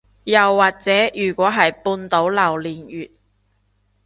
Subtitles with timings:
[0.23, 3.11] 又或者如果係半島榴槤月